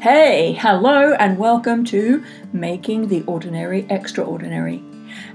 Hey, 0.00 0.54
hello, 0.54 1.12
and 1.12 1.36
welcome 1.36 1.84
to 1.84 2.24
Making 2.54 3.08
the 3.08 3.22
Ordinary 3.24 3.86
Extraordinary. 3.90 4.82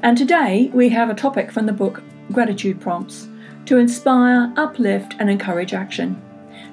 And 0.01 0.17
today 0.17 0.71
we 0.73 0.89
have 0.89 1.11
a 1.11 1.13
topic 1.13 1.51
from 1.51 1.67
the 1.67 1.71
book 1.71 2.01
Gratitude 2.31 2.81
Prompts 2.81 3.27
to 3.67 3.77
inspire, 3.77 4.51
uplift, 4.57 5.13
and 5.19 5.29
encourage 5.29 5.75
action. 5.75 6.19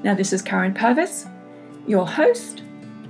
Now, 0.03 0.15
this 0.15 0.33
is 0.33 0.41
Karen 0.41 0.73
Purvis, 0.73 1.27
your 1.87 2.07
host. 2.07 2.63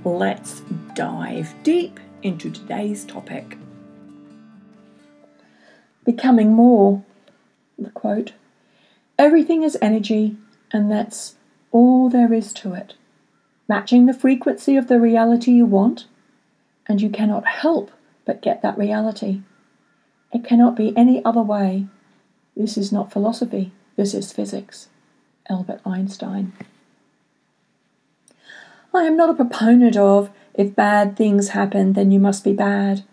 Let's 0.03 0.59
dive 0.95 1.55
deep 1.63 1.97
into 2.21 2.51
today's 2.51 3.05
topic. 3.05 3.57
Becoming 6.03 6.51
more, 6.51 7.05
the 7.79 7.89
quote, 7.91 8.33
everything 9.17 9.63
is 9.63 9.77
energy, 9.81 10.35
and 10.73 10.91
that's 10.91 11.35
all 11.71 12.09
there 12.09 12.33
is 12.33 12.51
to 12.55 12.73
it. 12.73 12.95
Matching 13.67 14.05
the 14.05 14.13
frequency 14.13 14.75
of 14.75 14.87
the 14.87 14.99
reality 14.99 15.51
you 15.51 15.65
want, 15.65 16.05
and 16.87 17.01
you 17.01 17.09
cannot 17.09 17.45
help 17.47 17.91
but 18.25 18.41
get 18.41 18.61
that 18.61 18.77
reality. 18.77 19.41
It 20.33 20.43
cannot 20.43 20.75
be 20.75 20.95
any 20.97 21.23
other 21.23 21.41
way. 21.41 21.87
This 22.55 22.77
is 22.77 22.91
not 22.91 23.11
philosophy, 23.11 23.71
this 23.95 24.13
is 24.13 24.33
physics. 24.33 24.89
Albert 25.49 25.81
Einstein. 25.85 26.53
I 28.93 29.03
am 29.03 29.17
not 29.17 29.29
a 29.29 29.33
proponent 29.33 29.97
of 29.97 30.29
if 30.53 30.75
bad 30.75 31.17
things 31.17 31.49
happen, 31.49 31.93
then 31.93 32.11
you 32.11 32.19
must 32.19 32.43
be 32.43 32.53
bad. 32.53 33.03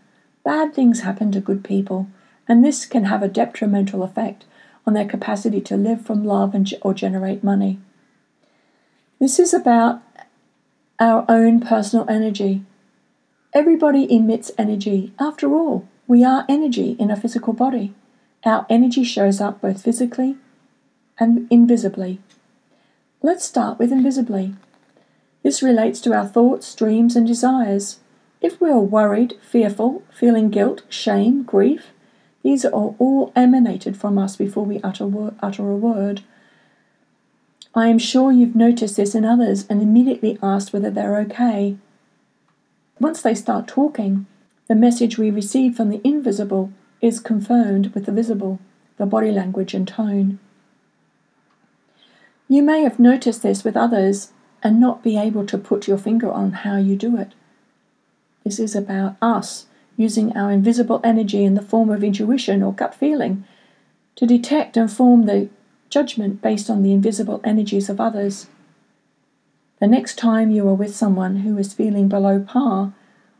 Bad 0.44 0.74
things 0.74 1.00
happen 1.00 1.32
to 1.32 1.40
good 1.40 1.64
people, 1.64 2.08
and 2.46 2.64
this 2.64 2.86
can 2.86 3.04
have 3.04 3.22
a 3.22 3.28
detrimental 3.28 4.02
effect 4.02 4.44
on 4.86 4.94
their 4.94 5.06
capacity 5.06 5.60
to 5.62 5.76
live 5.76 6.04
from 6.04 6.24
love 6.24 6.54
and, 6.54 6.72
or 6.82 6.94
generate 6.94 7.44
money. 7.44 7.78
This 9.18 9.38
is 9.38 9.52
about 9.52 10.09
our 11.00 11.24
own 11.28 11.60
personal 11.60 12.04
energy. 12.08 12.62
Everybody 13.54 14.14
emits 14.14 14.52
energy. 14.58 15.12
After 15.18 15.52
all, 15.54 15.88
we 16.06 16.22
are 16.22 16.44
energy 16.48 16.92
in 16.98 17.10
a 17.10 17.16
physical 17.16 17.54
body. 17.54 17.94
Our 18.44 18.66
energy 18.68 19.02
shows 19.02 19.40
up 19.40 19.62
both 19.62 19.82
physically 19.82 20.36
and 21.18 21.48
invisibly. 21.50 22.20
Let's 23.22 23.44
start 23.44 23.78
with 23.78 23.90
invisibly. 23.90 24.54
This 25.42 25.62
relates 25.62 26.00
to 26.02 26.12
our 26.12 26.26
thoughts, 26.26 26.74
dreams, 26.74 27.16
and 27.16 27.26
desires. 27.26 27.98
If 28.42 28.60
we 28.60 28.70
are 28.70 28.80
worried, 28.80 29.34
fearful, 29.42 30.02
feeling 30.12 30.50
guilt, 30.50 30.82
shame, 30.88 31.42
grief, 31.44 31.92
these 32.42 32.64
are 32.64 32.70
all 32.72 33.32
emanated 33.34 33.96
from 33.96 34.18
us 34.18 34.36
before 34.36 34.64
we 34.64 34.80
utter, 34.82 35.32
utter 35.40 35.70
a 35.70 35.76
word. 35.76 36.22
I 37.74 37.86
am 37.88 37.98
sure 37.98 38.32
you've 38.32 38.56
noticed 38.56 38.96
this 38.96 39.14
in 39.14 39.24
others 39.24 39.66
and 39.68 39.80
immediately 39.80 40.38
asked 40.42 40.72
whether 40.72 40.90
they're 40.90 41.18
okay. 41.20 41.76
Once 42.98 43.22
they 43.22 43.34
start 43.34 43.68
talking, 43.68 44.26
the 44.66 44.74
message 44.74 45.18
we 45.18 45.30
receive 45.30 45.76
from 45.76 45.88
the 45.90 46.00
invisible 46.04 46.72
is 47.00 47.20
confirmed 47.20 47.94
with 47.94 48.06
the 48.06 48.12
visible, 48.12 48.58
the 48.96 49.06
body 49.06 49.30
language 49.30 49.72
and 49.72 49.86
tone. 49.86 50.38
You 52.48 52.62
may 52.62 52.82
have 52.82 52.98
noticed 52.98 53.42
this 53.42 53.62
with 53.62 53.76
others 53.76 54.32
and 54.62 54.80
not 54.80 55.02
be 55.02 55.16
able 55.16 55.46
to 55.46 55.56
put 55.56 55.86
your 55.86 55.98
finger 55.98 56.30
on 56.30 56.52
how 56.52 56.76
you 56.76 56.96
do 56.96 57.16
it. 57.16 57.32
This 58.44 58.58
is 58.58 58.74
about 58.74 59.16
us 59.22 59.66
using 59.96 60.36
our 60.36 60.50
invisible 60.50 61.00
energy 61.04 61.44
in 61.44 61.54
the 61.54 61.62
form 61.62 61.90
of 61.90 62.02
intuition 62.02 62.62
or 62.62 62.72
gut 62.72 62.94
feeling 62.94 63.44
to 64.16 64.26
detect 64.26 64.76
and 64.76 64.90
form 64.90 65.26
the 65.26 65.48
judgment 65.90 66.40
based 66.40 66.70
on 66.70 66.82
the 66.82 66.92
invisible 66.92 67.40
energies 67.44 67.90
of 67.90 68.00
others. 68.00 68.46
The 69.80 69.86
next 69.86 70.16
time 70.16 70.50
you 70.50 70.68
are 70.68 70.74
with 70.74 70.94
someone 70.94 71.36
who 71.36 71.58
is 71.58 71.74
feeling 71.74 72.08
below 72.08 72.40
par, 72.40 72.92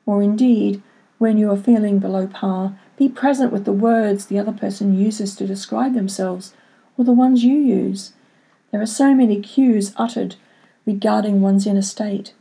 or 0.05 0.23
indeed 0.23 0.83
when 1.19 1.39
you 1.39 1.51
are 1.51 1.57
feeling 1.57 1.99
below 1.99 2.27
par, 2.27 2.79
be 2.97 3.09
present 3.09 3.53
with 3.53 3.65
the 3.65 3.73
words 3.73 4.27
the 4.27 4.39
other 4.39 4.53
person 4.53 4.99
uses 4.99 5.35
to 5.37 5.47
describe 5.47 5.95
themselves 5.95 6.53
or 6.97 7.05
the 7.05 7.13
ones 7.13 7.45
you 7.45 7.57
use. 7.57 8.13
There 8.71 8.81
are 8.81 8.87
so 8.87 9.15
many 9.15 9.41
cues 9.41 9.93
uttered 9.97 10.37
regarding 10.87 11.41
one's 11.41 11.67
inner 11.67 11.83
state. 11.83 12.33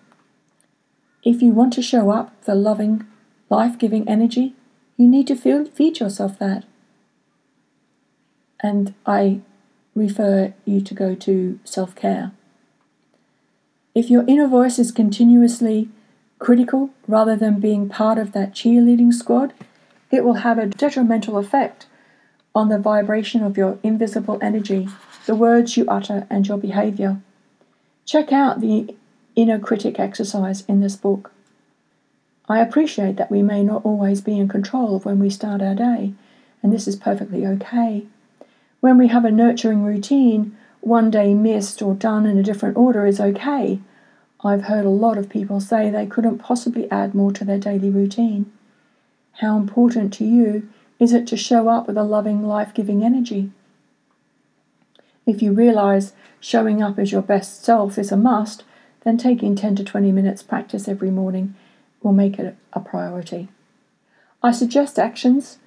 If 1.24 1.42
you 1.42 1.52
want 1.52 1.74
to 1.74 1.82
show 1.82 2.10
up 2.10 2.34
the 2.46 2.56
loving, 2.56 3.06
life 3.50 3.78
giving 3.78 4.08
energy, 4.08 4.54
you 4.96 5.08
need 5.08 5.28
to 5.28 5.36
feel, 5.36 5.66
feed 5.66 6.00
yourself 6.00 6.40
that. 6.40 6.64
And 8.62 8.94
I 9.06 9.42
refer 9.96 10.54
you 10.66 10.82
to 10.82 10.94
go 10.94 11.16
to 11.16 11.60
self 11.64 11.96
care. 11.96 12.32
If 13.96 14.10
your 14.10 14.24
inner 14.28 14.48
voice 14.48 14.80
is 14.80 14.92
continuously 14.92 15.90
critical 16.38 16.92
rather 17.08 17.36
than 17.36 17.60
being 17.60 17.90
part 17.90 18.18
of 18.18 18.32
that 18.32 18.54
cheerleading 18.54 19.14
squad, 19.14 19.54
it 20.12 20.24
will 20.24 20.36
have 20.46 20.58
a 20.58 20.66
detrimental 20.66 21.38
effect 21.38 21.86
on 22.56 22.70
the 22.70 22.80
vibration 22.80 23.44
of 23.44 23.58
your 23.58 23.78
invisible 23.84 24.40
energy, 24.42 24.88
the 25.26 25.36
words 25.36 25.78
you 25.78 25.86
utter, 25.88 26.26
and 26.30 26.48
your 26.48 26.58
behavior. 26.58 27.22
Check 28.06 28.32
out 28.32 28.62
the 28.62 28.96
inner 29.36 29.60
critic 29.60 30.00
exercise 30.00 30.62
in 30.62 30.82
this 30.82 30.96
book. 30.96 31.32
I 32.48 32.60
appreciate 32.60 33.18
that 33.18 33.30
we 33.30 33.44
may 33.44 33.62
not 33.62 33.86
always 33.86 34.22
be 34.22 34.40
in 34.40 34.48
control 34.48 34.96
of 34.96 35.06
when 35.06 35.20
we 35.20 35.30
start 35.30 35.62
our 35.62 35.76
day, 35.76 36.14
and 36.64 36.74
this 36.74 36.88
is 36.88 36.96
perfectly 36.96 37.46
okay. 37.46 38.08
When 38.80 38.98
we 38.98 39.08
have 39.08 39.26
a 39.26 39.32
nurturing 39.32 39.84
routine, 39.84 40.56
one 40.82 41.12
day 41.12 41.34
missed 41.34 41.82
or 41.82 41.94
done 41.94 42.26
in 42.26 42.38
a 42.38 42.44
different 42.44 42.78
order 42.78 43.06
is 43.06 43.20
okay. 43.20 43.80
I've 44.42 44.64
heard 44.64 44.86
a 44.86 44.90
lot 44.90 45.18
of 45.18 45.30
people 45.30 45.60
say 45.60 45.90
they 45.90 46.06
couldn't 46.06 46.40
possibly 46.40 46.90
add 46.90 47.14
more 47.14 47.34
to 47.34 47.44
their 47.44 47.58
daily 47.58 47.90
routine. 47.90 48.52
How 49.34 49.58
important 49.58 50.14
to 50.14 50.26
you 50.26 50.70
is 50.98 51.12
it 51.12 51.28
to 51.28 51.38
show 51.38 51.68
up 51.68 51.88
with 51.88 51.98
a 51.98 52.04
loving, 52.04 52.46
life 52.46 52.74
giving 52.74 53.04
energy? 53.04 53.52
If 55.26 55.42
you 55.42 55.52
realize 55.52 56.14
showing 56.40 56.82
up 56.82 56.98
as 56.98 57.12
your 57.12 57.22
best 57.22 57.64
self 57.64 57.98
is 57.98 58.12
a 58.12 58.18
must, 58.18 58.64
then 59.04 59.18
taking 59.18 59.56
10 59.56 59.76
to 59.78 59.84
20 59.84 60.12
minutes 60.14 60.42
practice 60.42 60.88
every 60.88 61.12
morning 61.12 61.56
will 62.02 62.14
make 62.14 62.40
it 62.40 62.56
a 62.72 62.80
priority. 62.80 63.50
I 64.42 64.52
suggest 64.52 64.98
actions 64.98 65.58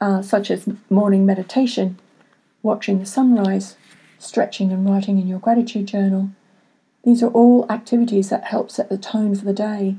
uh, 0.00 0.22
such 0.22 0.50
as 0.52 0.68
morning 0.88 1.26
meditation 1.26 1.98
watching 2.64 2.98
the 2.98 3.06
sunrise, 3.06 3.76
stretching 4.18 4.72
and 4.72 4.88
writing 4.88 5.18
in 5.18 5.28
your 5.28 5.38
gratitude 5.38 5.86
journal. 5.86 6.30
These 7.04 7.22
are 7.22 7.30
all 7.30 7.66
activities 7.70 8.30
that 8.30 8.44
help 8.44 8.70
set 8.70 8.88
the 8.88 8.98
tone 8.98 9.34
for 9.34 9.44
the 9.44 9.52
day. 9.52 9.96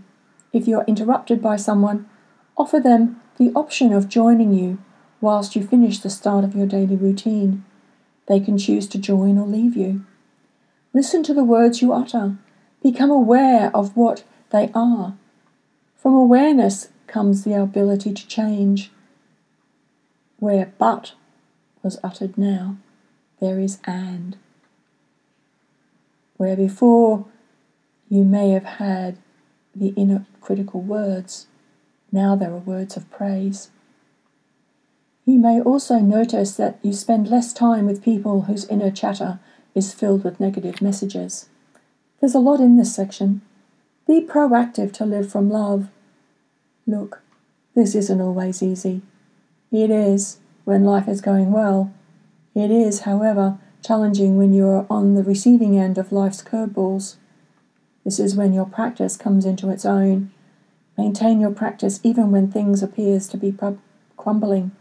If 0.51 0.67
you 0.67 0.79
are 0.79 0.85
interrupted 0.85 1.41
by 1.41 1.55
someone, 1.57 2.09
offer 2.57 2.79
them 2.79 3.21
the 3.37 3.51
option 3.55 3.93
of 3.93 4.09
joining 4.09 4.53
you 4.53 4.79
whilst 5.21 5.55
you 5.55 5.65
finish 5.65 5.99
the 5.99 6.09
start 6.09 6.43
of 6.43 6.55
your 6.55 6.65
daily 6.65 6.95
routine. 6.95 7.63
They 8.27 8.39
can 8.39 8.57
choose 8.57 8.87
to 8.87 8.97
join 8.97 9.37
or 9.37 9.45
leave 9.45 9.77
you. 9.77 10.03
Listen 10.93 11.21
to 11.23 11.33
the 11.33 11.43
words 11.43 11.81
you 11.81 11.93
utter. 11.93 12.37
Become 12.81 13.11
aware 13.11 13.69
of 13.75 13.95
what 13.95 14.23
they 14.51 14.71
are. 14.73 15.15
From 15.95 16.13
awareness 16.13 16.89
comes 17.07 17.43
the 17.43 17.53
ability 17.53 18.13
to 18.13 18.27
change. 18.27 18.91
Where 20.37 20.73
but 20.77 21.13
was 21.85 21.99
uttered 22.03 22.35
now, 22.35 22.75
there 23.39 23.59
is 23.59 23.77
and. 23.85 24.35
Where 26.35 26.57
before 26.57 27.25
you 28.09 28.23
may 28.23 28.49
have 28.49 28.65
had 28.65 29.17
the 29.73 29.89
inner 29.89 30.25
critical 30.41 30.81
words, 30.81 31.45
now 32.11 32.35
there 32.35 32.51
are 32.51 32.57
words 32.57 32.97
of 32.97 33.09
praise. 33.11 33.69
You 35.25 35.37
may 35.37 35.61
also 35.61 35.99
notice 35.99 36.55
that 36.57 36.79
you 36.81 36.91
spend 36.91 37.29
less 37.29 37.53
time 37.53 37.85
with 37.85 38.03
people 38.03 38.41
whose 38.41 38.65
inner 38.65 38.91
chatter 38.91 39.39
is 39.75 39.93
filled 39.93 40.23
with 40.23 40.39
negative 40.39 40.81
messages. 40.81 41.49
There's 42.19 42.35
a 42.35 42.39
lot 42.39 42.59
in 42.59 42.77
this 42.77 42.95
section. 42.95 43.41
Be 44.07 44.21
proactive 44.21 44.91
to 44.93 45.05
live 45.05 45.31
from 45.31 45.49
love. 45.51 45.89
Look, 46.87 47.21
this 47.75 47.93
isn't 47.93 48.21
always 48.21 48.63
easy. 48.63 49.01
It 49.71 49.91
is 49.91 50.37
when 50.65 50.83
life 50.83 51.07
is 51.07 51.21
going 51.21 51.51
well. 51.51 51.93
It 52.53 52.69
is, 52.69 53.01
however, 53.01 53.57
challenging 53.83 54.37
when 54.37 54.53
you 54.53 54.67
are 54.67 54.85
on 54.89 55.13
the 55.13 55.23
receiving 55.23 55.77
end 55.77 55.97
of 55.97 56.11
life's 56.11 56.41
curveballs. 56.41 57.15
This 58.03 58.19
is 58.19 58.35
when 58.35 58.53
your 58.53 58.65
practice 58.65 59.15
comes 59.15 59.45
into 59.45 59.69
its 59.69 59.85
own. 59.85 60.31
Maintain 60.97 61.39
your 61.39 61.51
practice 61.51 61.99
even 62.03 62.31
when 62.31 62.51
things 62.51 62.83
appears 62.83 63.27
to 63.29 63.37
be 63.37 63.55
crumbling. 64.17 64.71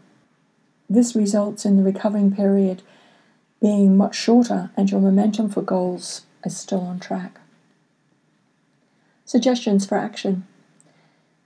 This 0.89 1.15
results 1.15 1.65
in 1.65 1.77
the 1.77 1.83
recovering 1.83 2.35
period 2.35 2.81
being 3.61 3.97
much 3.97 4.15
shorter 4.15 4.71
and 4.77 4.89
your 4.91 5.01
momentum 5.01 5.49
for 5.49 5.61
goals 5.61 6.21
is 6.43 6.55
still 6.55 6.81
on 6.81 6.99
track. 6.99 7.39
Suggestions 9.25 9.85
for 9.85 9.97
action 9.97 10.45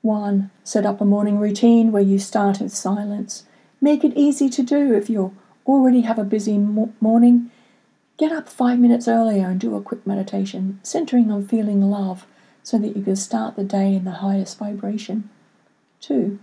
1. 0.01 0.51
Set 0.63 0.85
up 0.85 1.01
a 1.01 1.05
morning 1.05 1.39
routine 1.39 1.91
where 1.91 2.03
you 2.03 2.19
start 2.19 2.59
with 2.59 2.73
silence. 2.73 3.43
Make 3.81 4.03
it 4.03 4.13
easy 4.15 4.49
to 4.49 4.63
do 4.63 4.93
if 4.93 5.09
you 5.09 5.35
already 5.65 6.01
have 6.01 6.19
a 6.19 6.23
busy 6.23 6.57
morning. 6.57 7.51
Get 8.17 8.31
up 8.31 8.49
five 8.49 8.79
minutes 8.79 9.07
earlier 9.07 9.47
and 9.47 9.59
do 9.59 9.75
a 9.75 9.81
quick 9.81 10.05
meditation, 10.05 10.79
centering 10.83 11.31
on 11.31 11.47
feeling 11.47 11.81
love, 11.81 12.25
so 12.61 12.77
that 12.77 12.97
you 12.97 13.03
can 13.03 13.15
start 13.15 13.55
the 13.55 13.63
day 13.63 13.93
in 13.95 14.03
the 14.03 14.19
highest 14.19 14.57
vibration. 14.57 15.29
2. 16.01 16.39